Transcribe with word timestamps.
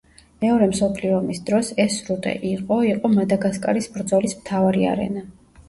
მეორე 0.43 0.69
მსოფლიო 0.69 1.11
ომის 1.17 1.41
დროს, 1.49 1.69
ეს 1.83 1.99
სრუტე 1.99 2.35
იყო 2.53 2.79
იყო 2.89 3.13
მადაგასკარის 3.19 3.91
ბრძოლის 3.99 4.37
მთავარი 4.43 4.93
არენა. 4.97 5.27